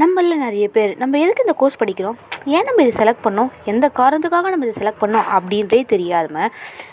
நம்மள 0.00 0.36
நிறைய 0.36 0.68
பேர் 0.68 0.92
நம்ம 0.96 1.18
எதுக்கு 1.18 1.42
இந்த 1.46 1.54
கோர்ஸ் 1.58 1.76
படிக்கிறோம்? 1.82 2.14
ஏன் 2.44 2.64
நம்ம 2.64 2.82
இதை 2.82 2.92
செலக்ட் 3.00 3.24
பண்ணோம்? 3.24 3.50
எந்த 3.64 3.90
காரணத்துக்காக 3.98 4.50
நம்ம 4.52 4.66
இதை 4.66 4.74
செலக்ட் 4.78 5.02
பண்ணோம்? 5.02 5.26
அப்படின்றே 5.36 5.80
தெரியாதம 5.86 6.48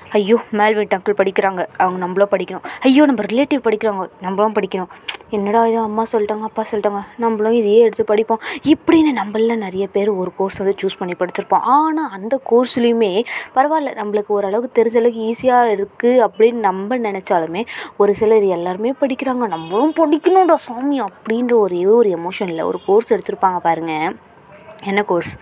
ஐயோ 0.10 0.38
மேல் 0.52 0.76
அங்கிள் 0.78 1.18
படிக்கிறாங்க 1.22 1.62
அவங்க 1.78 1.98
நம்மளும் 1.98 2.32
படிக்கணும். 2.32 2.66
ஐயோ 2.80 3.06
நம்ம 3.06 3.24
ரிலேட்டிவ் 3.24 3.62
படிக்கிறாங்க 3.68 4.10
நம்மளும் 4.22 4.54
படிக்கணும். 4.54 4.92
என்னடா 5.38 5.60
இது 5.70 5.80
அம்மா 5.88 6.04
சொல்லிட்டாங்க 6.12 6.46
அப்பா 6.48 6.64
சொல்லிட்டாங்க. 6.70 7.02
நம்மளும் 7.24 7.56
இதையே 7.58 7.80
எடுத்து 7.88 8.04
படிப்போம். 8.12 8.40
இப்படின்னு 8.72 9.12
நம்மள 9.20 9.56
நிறைய 9.64 9.86
பேர் 9.96 10.10
ஒரு 10.22 10.32
கோர்ஸ் 10.38 10.58
வந்து 10.62 10.74
சூஸ் 10.82 10.98
பண்ணி 11.00 11.16
படிச்சிருப்போம். 11.20 11.66
ஆனால் 11.76 12.10
அந்த 12.18 12.40
கோர்ஸ்லேயுமே 12.50 13.12
பரவாயில்ல. 13.58 13.92
நம்மளுக்கு 14.00 14.34
ஓரளவுக்கு 14.38 14.78
தெரிஞ்ச 14.80 14.98
அளவுக்கு 15.02 15.28
ஈஸியாக 15.32 15.76
இருக்குது 15.76 16.24
அப்படின்னு 16.26 16.60
நம்ம 16.68 16.98
நினச்சாலுமே 17.08 17.64
ஒரு 18.02 18.14
சிலர் 18.22 18.48
எல்லாருமே 18.58 18.94
படிக்கிறாங்க. 19.04 19.48
நம்மளும் 19.56 19.96
படிக்கணும்டா 20.02 20.58
சாமி 20.68 21.00
அப்படின்ற 21.08 21.56
ஒரே 21.66 21.84
ஒரு 22.00 22.12
எமோஷனில் 22.20 22.68
ஒரு 22.72 22.82
கோர்ஸ் 22.90 23.14
எடுத்திருப்பாங்க 23.14 23.62
பாருங்க. 23.70 23.94
என்ன 24.92 25.04
கோர்ஸ் 25.14 25.34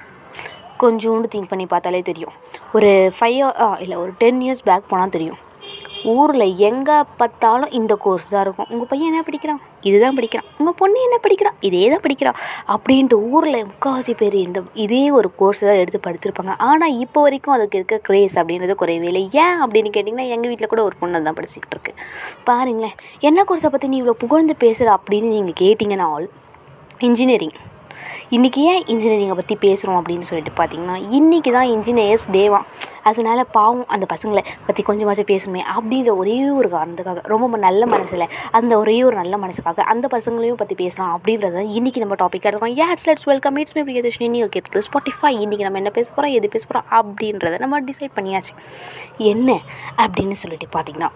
கொஞ்சோண்டு 0.84 1.28
திங்க் 1.34 1.52
பண்ணி 1.52 1.66
பார்த்தாலே 1.66 2.02
தெரியும். 2.12 2.34
ஒரு 2.78 2.90
ஃபைவ் 3.20 3.38
இல்லை 3.84 3.98
ஒரு 4.04 4.12
டென் 4.24 4.42
இயர்ஸ் 4.46 4.66
பேக் 4.70 4.90
போனால் 4.92 5.16
தெரியும். 5.18 5.42
ஊரில் 6.14 6.48
எங்கே 6.70 6.96
பார்த்தாலும் 7.20 7.72
இந்த 7.80 7.94
கோர்ஸ் 8.06 8.32
தான் 8.34 8.44
இருக்கும். 8.46 8.68
உங்கள் 8.74 8.90
பையன் 8.92 9.10
என்ன 9.12 9.22
படிக்கிறான்? 9.28 9.62
இதுதான் 9.90 10.18
படிக்கிறான். 10.18 10.48
உங்கள் 10.60 10.78
பொண்ணு 10.82 10.98
என்ன 11.08 11.18
படிக்கிறான் 11.26 11.58
இதே 11.68 11.84
தான் 11.94 12.04
படிக்கிறான் 12.06 12.38
அப்படின்ட்டு 12.74 13.20
ஊரில் 13.36 13.60
முக்கால்வாசி 13.70 14.14
பேர் 14.22 14.38
இந்த 14.46 14.62
இதே 14.86 15.04
ஒரு 15.20 15.30
கோர்ஸ் 15.42 15.64
தான் 15.68 15.80
எடுத்து 15.82 16.02
படிச்சிருப்பாங்க 16.08 16.56
ஆனால் 16.70 16.98
இப்போ 17.06 17.22
வரைக்கும் 17.26 17.56
அதுக்கு 17.58 17.80
இருக்க 17.82 18.00
க்ரேஸ் 18.10 18.36
அப்படின்றது 18.42 18.76
குறையவே 18.82 19.10
இல்லை. 19.12 19.24
ஏன் 19.44 19.58
அப்படின்னு 19.66 19.92
கேட்டிங்கன்னா 19.98 20.28
எங்கள் 20.36 20.52
வீட்டில் 20.54 20.72
கூட 20.74 20.84
ஒரு 20.90 20.98
பொண்ணு 21.04 21.24
தான் 21.30 21.40
படிச்சுக்கிட்டு 21.40 21.78
இருக்கு. 21.78 21.94
பாருங்களேன் 22.50 22.98
என்ன 23.30 23.46
கோர்ஸை 23.52 23.72
பற்றி 23.76 23.90
நீ 23.94 24.00
இவ்வளோ 24.04 24.18
புகழ்ந்து 24.26 24.56
பேசுகிற 24.66 24.98
அப்படின்னு 25.00 25.32
நீங்கள் 25.38 25.60
கேட்டிங்கன்னா 25.64 26.10
இன்ஜினியரிங் 27.08 27.58
இன்றைக்கி 28.32 28.56
ஏன் 28.56 28.84
இன்ஜினியரிங்கை 28.86 29.34
பற்றி 29.34 29.56
பேசுகிறோம் 29.56 30.02
அப்படின்னு 30.02 30.22
சொல்லிட்டு 30.22 30.64
பார்த்தீங்கன்னா 30.64 30.98
இன்றைக்கி 31.12 31.52
தான் 31.52 31.68
இன்ஜினியர்ஸ் 31.68 32.28
டேவாம் 32.32 32.68
அதனால 33.04 33.44
பாவம் 33.44 33.86
அந்த 33.88 34.06
பசங்களை 34.14 34.44
பற்றி 34.66 34.84
கொஞ்சமாச்சும் 34.84 35.30
பேசுமே 35.32 35.62
அப்படின்ற 35.76 36.16
ஒரே 36.16 36.50
ஒரு 36.50 36.70
காரணத்துக்காக 36.70 37.22
ரொம்ப 37.24 37.58
நல்ல 37.58 37.86
மனசில் 37.86 38.28
அந்த 38.52 38.78
ஒரே 38.78 39.04
ஒரு 39.04 39.16
நல்ல 39.16 39.38
மனசுக்காக 39.38 39.80
அந்த 39.80 40.08
பசங்களையும் 40.12 40.54
பற்றி 40.54 40.76
பேசலாம் 40.76 41.20
அப்படின்றத 41.20 41.64
இன்றைக்கி 41.78 41.98
நம்ம 41.98 42.16
டாபிக் 42.16 42.48
எடுக்கிறோம் 42.48 42.76
ஏட்ஸ் 42.78 43.08
let's 43.08 43.26
welcome 43.26 43.56
it's 43.56 43.76
me 43.76 43.84
Priyadharshini 43.84 44.30
நீங்கள் 44.30 44.50
கேட்குறது 44.50 44.82
ஸ்பாட்டிஃபை 44.92 45.36
இன்றைக்கி 45.38 45.62
நம்ம 45.62 45.78
என்ன 45.78 45.90
பேச 45.90 46.10
போகிறோம் 46.10 46.34
எது 46.34 46.50
பேச 46.50 46.66
போகிறோம் 46.68 47.16
அப்படின்றத 47.16 47.60
நம்ம 47.60 47.82
டிசைட் 47.82 48.16
பண்ணியாச்சு. 48.16 48.54
என்ன 49.18 49.60
அப்படின்னு 49.98 50.32
சொல்லிட்டு 50.32 50.80
பார்த்தீங்கன்னா 50.80 51.10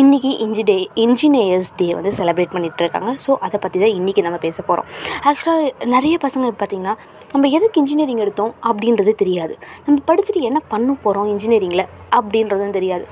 இன்றைக்கி 0.00 0.30
இன்ஜிடே 0.44 0.74
இன்ஜினியர்ஸ் 1.02 1.68
டே 1.78 1.86
வந்து 1.98 2.10
செலிப்ரேட் 2.16 2.50
பண்ணிகிட்டு 2.54 2.82
இருக்காங்க 2.84 3.10
ஸோ 3.24 3.32
அதை 3.46 3.58
பற்றி 3.62 3.78
தான் 3.82 3.94
இன்றைக்கி 3.98 4.22
நம்ம 4.26 4.38
பேச 4.44 4.56
போகிறோம் 4.68 4.88
ஆக்சுவலாக 5.28 5.86
நிறைய 5.94 6.16
பசங்க 6.24 6.50
பார்த்திங்கன்னா 6.62 6.94
நம்ம 7.32 7.48
எதுக்கு 7.58 7.80
இன்ஜினியரிங் 7.82 8.20
எடுத்தோம் 8.24 8.52
அப்படின்றது 8.70 9.12
தெரியாது. 9.22 9.54
நம்ம 9.86 9.96
படிச்சுட்டு 10.10 10.42
என்ன 10.48 10.60
பண்ண 10.72 10.96
போகிறோம் 11.04 11.30
இன்ஜினியரிங்கில் 11.34 11.84
அப்படின்றதும் 12.18 12.76
தெரியாது. 12.78 13.06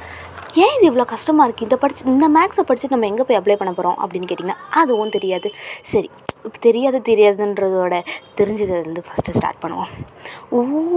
ஏன் 0.65 0.75
இது 0.77 0.87
இவ்வளோ 0.91 1.07
கஷ்டமாக 1.15 1.47
இருக்குது 1.49 1.69
இதை 1.71 1.79
படிச்சு 1.85 2.05
இந்த 2.15 2.29
மேக்ஸை 2.37 2.65
படிச்சுட்டு 2.69 2.97
நம்ம 2.97 3.11
எங்கே 3.13 3.27
போய் 3.31 3.41
அப்ளை 3.41 3.57
பண்ண 3.63 3.75
போகிறோம் 3.79 3.99
அப்படின்னு 4.05 4.29
கேட்டிங்கன்னா 4.33 4.61
அதுவும் 4.83 5.15
தெரியாது. 5.17 5.51
சரி 5.93 6.11
தெரியாது 6.67 6.99
தெரியாதுன்றதோட 7.11 7.95
தெரிஞ்சதுலேருந்து 8.39 9.05
ஃபஸ்ட்டு 9.07 9.37
ஸ்டார்ட் 9.39 9.63
பண்ணுவோம். 9.65 9.93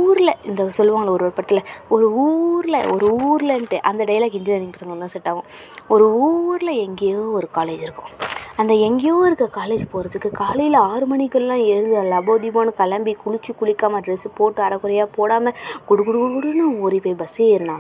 ஊரில் 0.06 0.34
இந்த 0.44 0.70
சொல்லுவாங்களே 0.78 1.14
ஒரு 1.14 1.24
ஒரு 1.24 1.34
படத்தில் 1.34 1.68
ஒரு 1.90 2.08
ஊரில் 2.26 2.80
ஒரு 2.94 3.08
ஊர்லன்ட்டு 3.28 3.80
அந்த 3.82 4.04
டைலாக் 4.04 4.38
இன்ஜினியரிங் 4.40 4.74
பசங்க 4.76 4.98
தான் 5.00 5.14
செட் 5.16 5.30
ஆகும். 5.30 5.48
ஒரு 5.88 6.08
ஊரில் 6.20 6.74
எங்கேயோ 6.86 7.22
ஒரு 7.40 7.50
காலேஜ் 7.54 7.86
இருக்கும். 7.88 8.12
அந்த 8.58 8.74
எங்கேயோ 8.74 9.16
இருக்க 9.26 9.46
காலேஜ் 9.60 9.84
போகிறதுக்கு 9.92 10.30
காலையில் 10.32 10.78
ஆறு 10.90 11.06
மணிக்கெல்லாம் 11.06 11.64
எழுந்து 11.74 12.04
லபோதிபோன்னு 12.14 12.74
கிளம்பி 12.80 13.14
குளிச்சு 13.24 13.54
குளிக்காமல் 13.60 14.04
ட்ரெஸ்ஸு 14.06 14.30
போட்டு 14.34 14.62
அரைக்குறையாக 14.68 15.16
போடாமல் 15.18 15.58
குடு 15.86 16.04
குடு 16.04 16.20
குடுன்னு 16.36 16.66
ஓடி 16.86 17.00
போய் 17.00 17.22
பஸ் 17.22 17.40
ஏறினா 17.48 17.78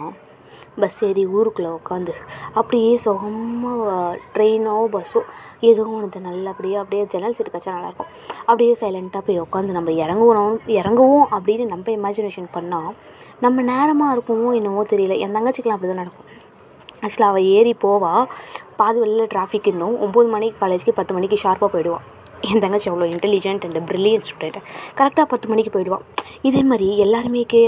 பஸ் 0.79 1.03
ஏறி 1.03 1.25
ஊருக்குள்ளே 1.27 1.69
உட்காந்து 1.69 2.13
அப்படியே 2.53 2.97
சுகமாக 2.97 4.19
ட்ரெயினோ 4.35 4.89
பஸ்ஸோ 4.91 5.21
ஏதோ 5.59 5.83
ஒன்று 5.83 6.19
நல்லபடியாக 6.19 6.83
அப்படியே 6.83 7.05
ஜன்னல் 7.05 7.33
சீட்டு 7.33 7.51
கச்சா 7.51 7.73
நல்லாயிருக்கும் 7.73 8.11
அப்படியே 8.39 8.75
சைலண்ட்டாக 8.81 9.23
போய் 9.25 9.41
உட்காந்து 9.41 9.71
நம்ம 9.71 9.91
இறங்குவோம் 9.91 10.57
இறங்குவோம் 10.67 11.27
அப்படின்னு 11.31 11.65
நம்ம 11.65 11.91
இமேஜினேஷன் 11.91 12.49
பண்ணால் 12.53 12.93
நம்ம 13.39 13.61
நேரமாக 13.61 14.15
இருக்குமோ 14.15 14.55
என்னவோ 14.55 14.83
தெரியல. 14.89 15.17
என் 15.17 15.35
தங்கச்சிக்கெலாம் 15.35 15.77
அப்படி 15.77 15.93
தான் 15.93 16.03
நடக்கும் 16.03 16.25
ஆக்சுவலாக 17.01 17.27
அவள் 17.27 17.43
ஏறி 17.43 17.75
போவா 17.81 18.25
பாதி 18.75 18.99
வழியில் 18.99 19.27
டிராஃபிக் 19.27 19.67
இன்னும் 19.67 20.01
ஒம்பது 20.01 20.29
மணிக்கு 20.29 20.65
காலேஜுக்கு 20.65 20.91
பத்து 20.91 21.13
மணிக்கு 21.13 21.37
ஷார்ப்பாக 21.43 21.69
போயிடுவாள் 21.73 22.05
என் 22.41 22.59
தங்கச்சி 22.59 22.89
அவ்வளோ 22.89 23.07
இன்டெலிஜென்ட் 23.13 23.63
அண்ட் 23.65 23.89
ப்ரில்லியன்ட் 23.91 24.27
ஸ்டூடெண்ட் 24.29 24.57
கரெக்டாக 24.97 25.23
பத்து 25.23 25.47
மணிக்கு 25.47 25.79
போயிடுவான் 25.79 26.03
இதே 26.41 26.63
மாதிரி 26.63 26.97
எல்லாருமே 26.97 27.43
கே 27.43 27.61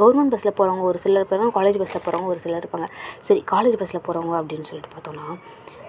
கவர்மெண்ட் 0.00 0.30
பஸ்ஸில் 0.30 0.52
போகிறவங்க 0.52 0.80
ஒரு 0.80 0.98
சிலர் 0.98 1.26
இருப்பாங்க 1.26 1.50
காலேஜ் 1.58 1.78
பஸ்ஸில் 1.78 2.02
போகிறவங்க 2.04 2.24
ஒரு 2.24 2.40
சிலர் 2.40 2.66
இருப்பாங்க. 2.66 2.86
சரி 3.20 3.44
காலேஜ் 3.50 3.76
பஸ்ஸில் 3.78 4.00
போகிறவங்க 4.06 4.34
அப்படின்னு 4.40 4.62
சொல்லிட்டு 4.62 4.94
பார்த்தோன்னா 4.96 5.26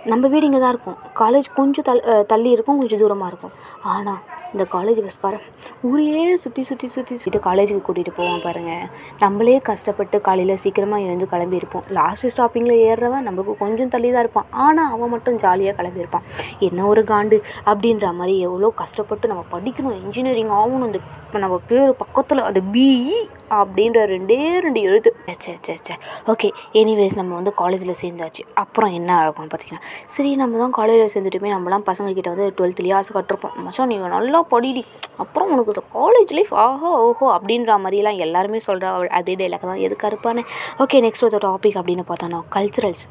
நம்ம 0.10 0.28
வீடு 0.34 0.48
இங்கே 0.48 0.60
தான் 0.62 0.74
இருக்கும். 0.74 1.00
காலேஜ் 1.22 1.48
கொஞ்சம் 1.58 1.86
தள் 1.88 2.00
தள்ளி 2.32 2.50
இருக்கும் 2.56 2.80
கொஞ்சம் 2.82 3.02
தூரமாக 3.02 3.32
இருக்கும். 3.32 3.56
ஆனால் 3.94 4.22
இந்த 4.54 4.64
காலேஜ் 4.74 5.00
பஸ்காரன் 5.06 5.44
ஊரையே 5.88 6.24
சுற்றி 6.44 6.64
சுற்றி 6.70 6.88
சுற்றி 6.96 7.16
சுற்றி 7.24 7.40
காலேஜுக்கு 7.46 7.84
கூட்டிகிட்டு 7.86 8.14
போவான் 8.18 8.44
பாருங்கள் 8.46 8.88
நம்மளே 9.22 9.56
கஷ்டப்பட்டு 9.70 10.18
காலையில் 10.28 10.62
சீக்கிரமாக 10.64 11.06
எழுந்து 11.08 11.28
கிளம்பியிருப்போம் 11.34 11.86
லாஸ்ட் 11.98 12.28
ஸ்டாப்பிங்கில் 12.34 12.82
ஏறுறவன் 12.88 13.28
நமக்கு 13.30 13.54
கொஞ்சம் 13.64 13.92
தள்ளி 13.96 14.10
தான் 14.14 14.24
இருப்பான். 14.26 14.50
ஆனால் 14.66 14.92
அவன் 14.96 15.14
மட்டும் 15.16 15.40
ஜாலியாக 15.44 15.76
கிளம்பியிருப்பான் 15.80 16.26
என்ன 16.70 16.88
ஒரு 16.94 17.04
காண்டு 17.12 17.40
அப்படின்ற 17.72 18.14
மாதிரி 18.20 18.36
எவ்வளோ 18.48 18.72
கஷ்டப்பட்டு 18.82 19.32
நம்ம 19.34 19.46
படிக்கணும் 19.56 20.00
இன்ஜினியரிங் 20.04 20.54
ஆகணும் 20.62 20.90
இந்த 20.92 21.02
நம்ம 21.46 21.60
பேர் 21.72 21.94
பக்கத்தில் 22.04 22.48
அந்த 22.50 22.64
பிஇ 22.76 23.20
அப்படின்ற 23.60 24.00
ரெண்டே 24.14 24.38
ரெண்டு 24.66 24.82
எழுத்து. 24.90 25.12
சே 25.44 25.54
சே 25.68 25.74
சே 25.88 25.96
ஓகே 26.34 26.50
எனிவேஸ் 26.82 27.18
நம்ம 27.20 27.32
வந்து 27.40 27.54
காலேஜில் 27.62 28.00
சேர்ந்தாச்சு. 28.04 28.44
அப்புறம் 28.64 28.94
என்ன 29.00 29.12
ஆகும் 29.26 29.50
பார்த்தீங்கன்னா 29.54 29.84
சரி 30.16 30.32
நம்ம 30.42 30.60
தான் 30.64 30.76
காலேஜில் 30.80 31.12
சேர்ந்துட்டுமே 31.16 31.52
நம்மலாம் 31.56 31.86
பசங்க 31.90 32.14
கிட்ட 32.20 32.30
வந்து 32.36 32.48
டுவெல்த்துலேயே 32.60 32.96
ஆசை 33.00 33.14
கட்டிருப்போம். 33.18 33.56
மச்சம் 33.68 33.92
நீங்கள் 33.94 34.14
நல்லா 34.18 34.42
படிடி. 34.54 34.84
அப்புறம் 35.26 35.52
உனக்கு 35.56 35.86
காலேஜ் 35.98 36.34
லைஃப் 36.40 36.54
ஆஹோ 36.66 36.92
ஓஹோ 37.08 37.28
அப்படின்ற 37.38 37.80
மாதிரிலாம் 37.86 38.22
எல்லாருமே 38.28 38.62
சொல்கிறா 38.70 38.92
அதே 39.20 39.36
டைலாக் 39.42 39.70
தான். 39.72 39.84
எது 39.88 39.98
கருப்பானே 40.06 40.44
ஓகே 40.86 41.00
நெக்ஸ்ட் 41.08 41.28
ஒரு 41.30 41.40
டாபிக் 41.48 41.80
அப்படின்னு 41.82 42.06
பார்த்தோன்னா 42.12 42.42
கல்ச்சுரல்ஸ் 42.58 43.06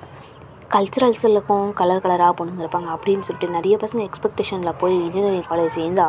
கல்ச்சுரல்ஸுக்கும் 0.75 1.69
கலர் 1.79 2.03
கலராக 2.03 2.33
பொண்ணுங்க 2.39 2.61
இருப்பாங்க 2.65 2.89
அப்படின்னு 2.95 3.25
சொல்லிட்டு 3.29 3.55
நிறைய 3.55 3.75
பசங்க 3.83 4.03
எக்ஸ்பெக்டேஷனில் 4.09 4.77
போய் 4.81 4.93
இன்ஜினியரிங் 5.07 5.47
காலேஜ் 5.49 5.73
சேர்ந்தா 5.77 6.05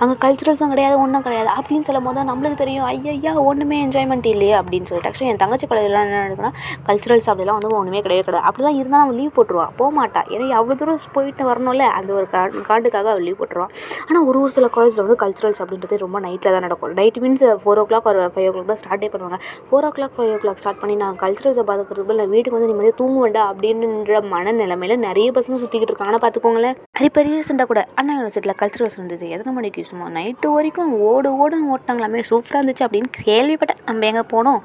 அங்கே 0.00 0.14
கல்ச்சுரல்ஸும் 0.24 0.72
கிடையாது 0.72 0.96
ஒன்றும் 1.02 1.24
கிடையாது 1.26 1.48
அப்படின்னு 1.58 1.86
சொல்லும் 1.88 2.06
போது 2.06 2.16
தான் 2.18 2.28
நம்மளுக்கு 2.30 2.58
தெரியும் 2.62 2.86
ஐயா 2.88 3.32
ஒன்றுமே 3.50 3.76
என்ஜாய்மெண்ட் 3.84 4.26
இல்லையே 4.32 4.54
அப்படின்னு 4.58 4.88
சொல்லிட்டு. 4.90 5.10
ஆக்சுவலி 5.10 5.30
என் 5.32 5.40
தங்கச்சி 5.42 5.68
காலேஜில் 5.70 5.96
என்ன 6.00 6.18
நடக்குன்னா 6.24 6.50
கல்ச்சுரல்ஸ் 6.88 7.28
அப்படிலாம் 7.32 7.58
வந்து 7.58 7.70
ஒன்றுமே 7.78 8.02
கிடையவே 8.06 8.24
கிடையாது. 8.26 8.46
அப்படி 8.50 8.64
தான் 8.68 8.76
இருந்தால் 8.80 9.04
அவன் 9.04 9.16
லீவ் 9.20 9.32
போட்டுருவா. 9.38 9.66
போக 9.80 9.88
மாட்டா. 10.00 10.22
ஏன்னா 10.34 10.50
அவ்வளோ 10.60 10.76
தூரம் 10.82 11.00
போயிட்டு 11.16 11.46
வரணும்ல 11.50 11.86
அந்த 12.00 12.12
ஒரு 12.18 12.28
கா 12.34 12.42
காண்டுக்காக 12.68 13.10
அவள் 13.14 13.26
லீவ் 13.28 13.38
போட்டுருவான் 13.40 13.72
ஆனால் 14.06 14.22
ஒரு 14.28 14.40
ஒரு 14.42 14.52
சில 14.58 14.68
காலேஜில் 14.76 15.04
வந்து 15.06 15.18
கல்ச்சுரல்ஸ் 15.24 15.62
அப்படின்றது 15.64 16.00
ரொம்ப 16.04 16.20
நைட்டில் 16.26 16.54
தான் 16.56 16.64
நடக்கும். 16.66 16.94
நைட் 17.00 17.20
மீன்ஸ் 17.24 17.46
ஃபோர் 17.64 17.82
ஓ 17.84 17.86
கிளாக் 17.92 18.10
ஒரு 18.12 18.22
ஃபைவ் 18.36 18.50
ஓ 18.50 18.54
கிளாக் 18.56 18.70
தான் 18.74 18.82
ஸ்டார்ட்டே 18.84 19.10
பண்ணுவாங்க. 19.16 19.40
Four 19.70 19.88
o'clock 19.98 20.14
five 20.18 20.34
o'clock 20.44 20.62
start 20.64 20.80
பண்ணி 20.84 20.96
நான் 21.06 21.18
கல்ச்சுரல்ஸை 21.24 21.66
பார்த்துக்கிறதுக்கு 21.72 22.20
நான் 22.22 22.32
வீட்டுக்கு 22.36 22.58
வந்து 22.58 22.70
நிம்மதியாக 22.72 22.98
தூங்குவேண்டா 23.02 23.44
அப்படின்னு 23.52 23.84
அப்படின்ற 23.86 24.20
மனநிலைமையில 24.32 24.94
நிறைய 25.04 25.28
பசங்க 25.36 25.56
சுற்றிக்கிட்டு 25.62 25.92
இருக்காங்கன்னா 25.92 26.20
பார்த்துக்கோங்களேன் 26.22 26.76
நிறைய 26.96 27.10
பெரிய 27.16 27.32
ரீசெண்டாக 27.38 27.68
கூட 27.70 27.80
அண்ணா 27.98 28.12
யூனிவர்சிட்டியில் 28.16 28.58
கல்ச்சுரல்ஸ் 28.60 28.96
இருந்தது. 28.98 29.24
எத்தனை 29.34 29.52
மணிக்கு 29.58 29.82
சும்மா 29.90 30.06
நைட்டு 30.16 30.48
வரைக்கும் 30.54 30.90
ஓடு 31.08 31.30
ஓடு 31.42 31.56
ஓட்டினாங்களாமே 31.72 32.22
சூப்பராக 32.30 32.60
இருந்துச்சு 32.60 32.84
அப்படின்னு 32.86 33.10
கேள்விப்பட்டேன். 33.28 33.80
நம்ம 33.88 34.06
எங்கே 34.10 34.24
போனோம்? 34.34 34.60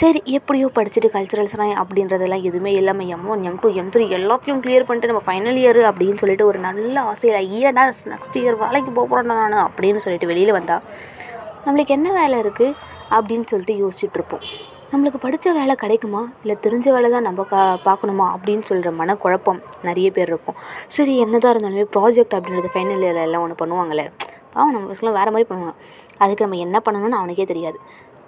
சரி 0.00 0.20
எப்படியோ 0.38 0.68
படிச்சுட்டு 0.78 1.10
கல்ச்சுரல்ஸ்லாம் 1.16 1.74
அப்படின்றதெல்லாம் 1.82 2.46
எதுவுமே 2.50 2.72
இல்லாமல் 2.80 3.10
M 3.16 3.28
one 3.34 3.44
M 3.50 3.60
two 3.64 3.70
M 3.82 3.92
three 3.96 4.06
எல்லாத்தையும் 4.20 4.62
கிளியர் 4.66 4.88
பண்ணிட்டு 4.88 5.12
நம்ம 5.12 5.24
ஃபைனல் 5.28 5.60
இயர் 5.62 5.80
அப்படின்னு 5.90 6.22
சொல்லிட்டு 6.24 6.48
ஒரு 6.50 6.60
நல்ல 6.68 6.96
ஆசையில் 7.12 7.38
ஐயடா 7.44 7.86
நெக்ஸ்ட் 8.14 8.38
இயர் 8.42 8.60
வேலைக்கு 8.64 8.92
போக 8.98 9.22
நான் 9.32 9.64
அப்படின்னு 9.68 10.02
சொல்லிட்டு 10.06 10.32
வெளியில் 10.32 10.58
வந்தால் 10.58 10.84
நம்மளுக்கு 11.64 11.96
என்ன 11.98 12.10
வேலை 12.20 12.36
இருக்குது 12.44 12.76
அப்படின்னு 13.16 13.48
சொல்லிட்டு 13.52 13.76
யோசிச்சுட்ருப்போம் 13.82 14.46
நம்மளுக்கு 14.92 15.18
படித்த 15.20 15.48
வேலை 15.52 15.74
கிடைக்குமா? 15.74 16.20
இல்லை 16.42 16.54
தெரிஞ்ச 16.62 16.86
வேலை 16.94 17.08
தான் 17.10 17.26
நம்ம 17.26 17.42
கா 17.50 17.60
பார்க்கணுமா? 17.84 18.24
அப்படின்னு 18.36 18.64
சொல்கிற 18.70 18.90
மனக்குழப்பம் 18.90 19.60
நிறைய 19.88 20.08
பேர் 20.10 20.30
இருக்கும். 20.32 20.56
சரி 20.96 21.12
என்னதான் 21.18 21.52
இருந்தாலுமே 21.54 21.84
ப்ராஜெக்ட் 21.96 22.34
அப்படின்றது 22.38 22.70
ஃபைனல் 22.74 23.04
இயரில் 23.06 23.26
எல்லாம் 23.26 23.42
ஒன்று 23.44 23.60
பண்ணுவாங்கள்ல 23.62 24.04
பாவம் 24.54 24.72
நம்ம 24.72 24.86
பசங்களாம் 24.92 25.16
வேறு 25.18 25.32
மாதிரி 25.34 25.48
பண்ணுவாங்க. 25.50 25.74
அதுக்கு 26.18 26.44
நம்ம 26.44 26.56
என்ன 26.66 26.76
பண்ணணும்னு 26.86 27.18
அவனுக்கே 27.20 27.44
தெரியாது. 27.44 27.78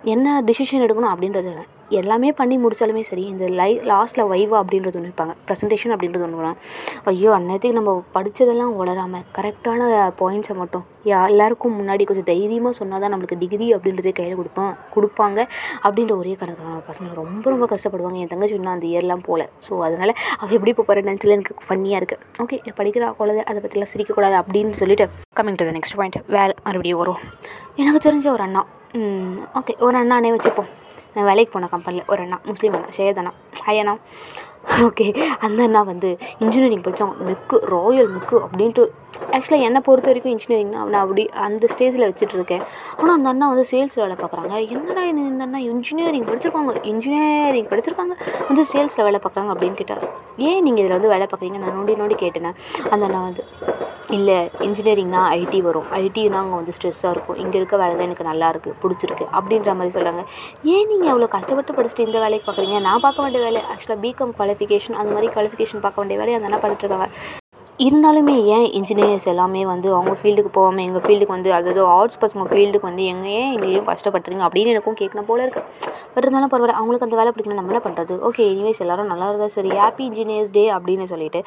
என்ன 0.04 0.40
டிசிஷன் 0.40 0.84
எடுக்கணும் 0.86 1.12
அப்படின்றது 1.12 1.50
எல்லாமே 1.90 2.32
பண்ணி 2.32 2.58
முடித்தாலுமே 2.58 3.00
சரி 3.00 3.22
இந்த 3.22 3.48
லை 3.48 3.80
லாஸ்ட்டில் 3.84 4.28
வைவா 4.28 4.56
அப்படின்றது 4.62 4.96
ஒன்று 4.98 5.08
இருப்பாங்க 5.10 5.34
ப்ரெசன்டேஷன் 5.46 5.92
அப்படின்றது 5.94 6.24
ஒன்று 6.24 6.36
வரும் 6.36 6.56
ஐயோ 7.04 7.30
அந்நேரத்துக்கு 7.30 7.76
நம்ம 7.76 8.02
படித்ததெல்லாம் 8.14 8.72
உளராமல் 8.76 9.24
கரெக்டான 9.32 10.10
பாயிண்ட்ஸை 10.20 10.54
மட்டும் 10.54 10.84
யா 11.06 11.28
எல்லாருக்கும் 11.28 11.76
முன்னாடி 11.78 12.04
கொஞ்சம் 12.04 12.24
தைரியமாக 12.24 12.72
சொன்னால் 12.72 13.00
தான் 13.00 13.12
நம்மளுக்கு 13.14 13.36
டிகிரி 13.36 13.74
அப்படின்றதே 13.74 14.10
கையில் 14.10 14.36
கொடுப்போம் 14.36 14.74
கொடுப்பாங்க 14.94 15.46
அப்படின்ற 15.82 16.16
ஒரே 16.16 16.34
காரணத்துக்காக 16.34 16.82
பசங்க 16.90 17.14
ரொம்ப 17.14 17.50
ரொம்ப 17.50 17.66
கஷ்டப்படுவாங்க. 17.66 18.16
என் 18.16 18.26
தங்கச்சி 18.26 18.54
இன்னும் 18.54 18.74
அந்த 18.74 18.86
இயர்லாம் 18.86 19.24
போகல 19.28 19.46
ஸோ 19.68 19.78
அதனால் 19.78 20.14
அவள் 20.38 20.56
எப்படி 20.58 20.70
இப்போ 20.70 20.82
போகிற 20.82 21.02
எனக்கு 21.36 21.54
ஃபன்னியாக 21.66 22.00
இருக்குது 22.02 22.22
ஓகே 22.44 22.58
படிக்கிற 22.80 23.14
குழந்தை 23.20 23.44
அதை 23.44 23.60
பற்றிலாம் 23.62 23.92
சிரிக்கக்கூடாது 23.94 24.34
அப்படின்னு 24.42 24.70
சொல்லிட்டு 24.70 25.08
coming 25.40 25.58
to 25.62 25.64
the 25.64 25.70
next 25.70 25.96
point 25.96 26.20
வேலை 26.26 26.54
மறுபடியும் 26.66 26.98
வரும். 26.98 27.20
எனக்கு 27.76 28.08
தெரிஞ்ச 28.08 28.28
ஒரு 28.28 28.42
அண்ணா. 28.42 28.64
ஓகே 29.58 29.72
ஒரு 29.78 29.96
அண்ணானே 29.98 30.30
வச்சுப்போம். 30.32 30.70
நான் 31.14 31.24
வேலைக்கு 31.24 31.52
போன 31.52 31.66
கம்பெனியில் 31.66 32.06
ஒரு 32.06 32.22
அண்ணா 32.22 32.38
முஸ்லீம் 32.44 32.74
அண்ணா 32.74 32.90
ஷேத் 32.90 33.16
அண்ணா 33.16 33.32
அண்ணா 33.78 33.94
ஓகே 34.86 35.06
அந்த 35.46 35.60
அண்ணா 35.66 35.80
வந்து 35.92 36.10
இன்ஜினியரிங் 36.42 36.82
படித்தவங்க 36.84 37.24
மிக்கு 37.28 37.56
ராயல் 37.72 38.10
மிக்கு 38.16 38.36
அப்படின்ட்டு 38.46 38.82
ஆக்சுவலாக 39.36 39.66
என்னை 39.66 39.80
பொறுத்த 39.86 40.08
வரைக்கும் 40.10 40.32
இன்ஜினியரிங்னா 40.34 40.80
நான் 40.92 41.02
அப்படி 41.04 41.22
அந்த 41.46 41.64
ஸ்டேஜில் 41.72 42.06
வச்சுட்டு 42.08 42.36
இருக்கேன். 42.38 42.62
ஆனால் 42.98 43.14
அந்த 43.16 43.28
அண்ணா 43.32 43.46
வந்து 43.52 43.64
சேல்ஸில் 43.72 44.02
வேலை 44.04 44.16
பார்க்குறாங்க. 44.22 44.52
என்னடா 44.74 45.02
இந்த 45.10 45.22
இந்த 45.32 45.44
அண்ணா 45.46 45.60
இன்ஜினியரிங் 45.72 46.26
படிச்சிருக்காங்க 46.30 46.72
இன்ஜினியரிங் 46.92 47.68
படிச்சிருக்காங்க 47.72 48.14
வந்து 48.48 48.64
சேல்ஸில் 48.72 49.06
வேலை 49.08 49.20
பார்க்குறாங்க 49.24 49.52
அப்படின்னு 49.54 49.78
கேட்டார். 49.80 50.02
ஏன் 50.48 50.62
நீங்கள் 50.66 50.82
இதில் 50.84 50.96
வந்து 50.98 51.12
வேலை 51.14 51.26
பார்க்குறீங்க? 51.32 51.60
நான் 51.64 51.76
நோண்டி 51.78 51.96
நோண்டி 52.02 52.18
கேட்டேனே. 52.24 52.52
அந்த 52.92 53.02
அண்ணா 53.08 53.20
வந்து 53.28 53.44
இல்லை 54.16 54.38
இன்ஜினியரிங்னா 54.66 55.20
ஐடி 55.38 55.58
வரும். 55.66 55.86
ஐடினா 56.00 56.40
அங்கே 56.40 56.56
வந்து 56.60 56.72
ஸ்ட்ரெஸ்ஸாக 56.76 57.12
இருக்கும். 57.14 57.38
இங்கே 57.42 57.56
இருக்க 57.60 57.74
வேலை 57.82 57.92
தான் 57.98 58.06
எனக்கு 58.08 58.26
நல்லாயிருக்கு 58.30 58.70
பிடிச்சிருக்கு 58.82 59.26
அப்படின்ற 59.38 59.74
மாதிரி 59.78 59.94
சொல்கிறாங்க 59.96 60.22
ஏன் 60.74 60.88
நீங்கள் 60.90 61.10
அவ்வளோ 61.12 61.28
கஷ்டப்பட்டு 61.36 61.76
படிச்சுட்டு 61.78 62.06
இந்த 62.08 62.18
வேலைக்கு 62.24 62.46
பார்க்குறீங்க? 62.48 62.78
நான் 62.88 63.04
பார்க்க 63.04 63.24
வேண்டிய 63.24 63.42
வேலை 63.46 63.62
ஆக்சுவலாக 63.72 64.00
பிகாம் 64.04 64.34
காலேஜ் 64.40 64.51
குவாலிஃபிகேஷன் 64.54 64.98
அந்த 65.00 65.12
மாதிரி 65.12 65.30
குவாலிஃபிகேஷன் 65.32 65.82
பார்க்க 65.82 66.02
வேண்டிய 66.02 66.18
வேலையை 66.18 66.36
அந்த 66.38 66.48
அண்ணா 66.48 66.60
பார்த்துட்ருக்காங்க 66.62 67.41
இருந்தாலுமே 67.78 68.34
ஏன் 68.54 68.66
இன்ஜினியர்ஸ் 68.78 69.26
எல்லாமே 69.30 69.60
வந்து 69.70 69.88
அவங்க 69.94 70.14
ஃபீல்டுக்கு 70.20 70.50
போகாமல் 70.56 70.84
எங்கள் 70.86 71.02
ஃபீல்டுக்கு 71.04 71.34
வந்து 71.36 71.50
அதாவது 71.58 71.80
ஆர்ட்ஸ் 71.94 72.18
பசங்க 72.22 72.44
ஃபீல்டுக்கு 72.50 72.86
வந்து 72.88 73.04
எங்கே 73.12 73.30
ஏன் 73.38 73.52
எங்கேயும் 73.54 73.86
கஷ்டப்படுத்துறீங்க 73.88 74.44
அப்படின்னு 74.48 74.72
எனக்கும் 74.74 74.98
கேட்கணும் 75.00 75.28
போல 75.30 75.46
இருக்குது 75.46 75.66
பட் 76.14 76.24
இருந்தாலும் 76.24 76.52
பரவாயில்ல 76.52 76.76
அவங்களுக்கு 76.78 77.06
அந்த 77.06 77.16
வேலை 77.20 77.30
பிடிக்கணும் 77.32 77.58
நம்ம 77.60 77.72
என்ன 77.72 77.82
பண்ணுறது 77.86 78.14
ஓகே 78.28 78.42
எனிவேஸ் 78.52 78.82
எல்லாரும் 78.84 79.10
நல்லா 79.12 79.28
இருந்தா 79.30 79.48
சரி. 79.56 79.70
ஹாப்பி 79.82 80.04
இன்ஜினியர்ஸ் 80.10 80.52
டே 80.56 80.64
அப்படின்னு 80.76 81.06
சொல்லிட்டு 81.12 81.40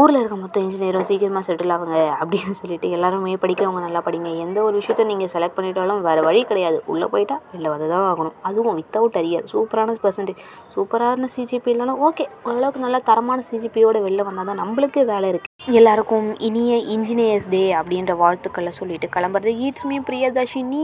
ஊரில் 0.00 0.20
இருக்க 0.20 0.36
மொத்த 0.36 0.62
இன்ஜினியரும் 0.66 1.06
சீக்கிரமாக 1.10 1.44
செட்டில் 1.48 1.74
ஆகுங்க 1.76 1.98
அப்படின்னு 2.20 2.56
சொல்லிட்டு 2.60 2.86
எல்லாருமே 2.96 3.34
படிக்கிறவங்க 3.44 3.82
நல்லா 3.86 4.02
படிங்க. 4.08 4.30
எந்த 4.44 4.58
ஒரு 4.62 4.74
விஷயத்த 4.80 5.06
நீங்கள் 5.12 5.32
செலக்ட் 5.34 5.56
பண்ணிட்டாலும் 5.58 6.02
வேறு 6.08 6.22
வழி 6.28 6.42
கிடையாது. 6.50 6.78
உள்ளே 6.86 7.06
போயிட்டா 7.14 7.38
வெளில 7.52 7.72
வந்து 7.74 7.88
தான் 7.94 8.06
ஆகணும். 8.10 8.36
அதுவும் 8.50 8.78
வித்தவுட் 8.80 9.18
அரியர் 9.22 9.46
சூப்பரான 9.54 9.96
பர்சன்டேஜ் 10.04 10.42
சூப்பரான 10.76 11.30
சிஜிபி 11.36 11.70
இல்லைனாலும் 11.74 12.02
ஓகே 12.08 12.26
ஓரளவுக்கு 12.48 12.86
நல்ல 12.86 13.00
தரமான 13.10 13.42
சிஜிபியோட 13.50 13.98
வெளில 14.08 14.24
வந்தால் 14.28 14.50
தான் 14.52 14.62
நம்மளுக்கு 14.64 15.02
வேலை 15.12 15.30
இருக்குது 15.32 15.55
எல்லாருக்கும் 15.60 16.26
இனிய 16.46 16.72
இன்ஜினியர்ஸ் 16.94 17.46
டே 17.52 17.62
அப்படின்ற 17.78 18.12
வாழ்த்துக்களை 18.20 18.72
சொல்லிட்டு 18.78 19.06
கிளம்புறது. 19.14 19.52
It's 19.66 19.86
me 19.90 19.96
Priyadharshini. 20.08 20.82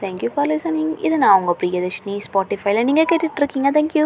Thank you 0.00 0.30
for 0.34 0.48
listening 0.52 0.90
இது 1.06 1.16
நான் 1.22 1.36
உங்கள் 1.40 1.58
பிரியதர்ஷினி 1.60 2.14
ஸ்பாட்டிஃபைல 2.26 2.82
நீங்கள் 2.88 3.08
கேட்டுட்ருக்கீங்க 3.10 3.70
தேங்க்யூ 3.76 4.02